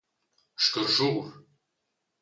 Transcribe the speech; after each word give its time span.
Sgarschur. 0.63 1.27